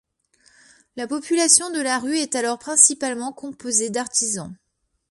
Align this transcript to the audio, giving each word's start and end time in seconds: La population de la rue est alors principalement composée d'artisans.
La 0.95 1.05
population 1.05 1.69
de 1.69 1.79
la 1.79 1.99
rue 1.99 2.17
est 2.17 2.33
alors 2.33 2.57
principalement 2.57 3.31
composée 3.31 3.91
d'artisans. 3.91 4.55